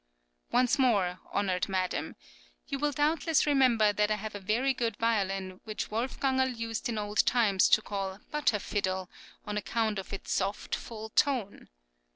Once 0.51 0.79
more, 0.79 1.19
honoured 1.31 1.69
madam! 1.69 2.15
You 2.67 2.79
will 2.79 2.91
doubtless 2.91 3.45
remember 3.45 3.93
that 3.93 4.09
I 4.09 4.15
have 4.15 4.33
a 4.33 4.39
very 4.39 4.73
good 4.73 4.97
violin 4.97 5.61
which 5.63 5.91
Wolfgangerl 5.91 6.57
used 6.57 6.89
in 6.89 6.97
old 6.97 7.23
times 7.23 7.69
to 7.69 7.83
call 7.83 8.19
"Butter 8.31 8.57
fiddle," 8.57 9.11
on 9.45 9.57
account 9.57 9.99
of 9.99 10.11
its 10.11 10.31
soft, 10.31 10.73
full 10.75 11.09
tone. 11.09 11.69